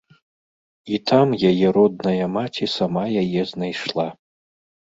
[0.95, 4.07] І там яе родная маці сама яе знайшла.